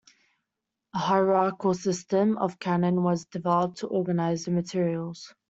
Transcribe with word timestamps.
A 0.95 0.97
hierarchical 0.97 1.75
system 1.75 2.35
of 2.39 2.57
canon 2.57 3.03
was 3.03 3.25
developed 3.25 3.77
to 3.81 3.87
organize 3.87 4.45
the 4.45 4.49
materials. 4.49 5.31